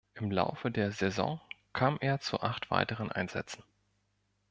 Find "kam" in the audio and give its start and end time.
1.73-1.99